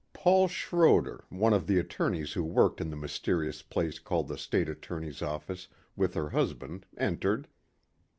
Paul 0.13 0.47
Schroder, 0.47 1.25
one 1.29 1.53
of 1.53 1.67
the 1.67 1.77
attorneys 1.77 2.33
who 2.33 2.43
worked 2.43 2.81
in 2.81 2.89
the 2.89 2.95
mysterious 2.97 3.61
place 3.61 3.99
called 3.99 4.29
the 4.29 4.35
state 4.39 4.67
attorney's 4.67 5.21
office 5.21 5.67
with 5.95 6.15
her 6.15 6.31
husband, 6.31 6.87
entered. 6.97 7.47